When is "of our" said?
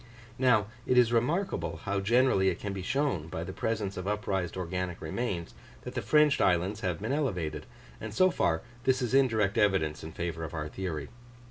10.43-10.69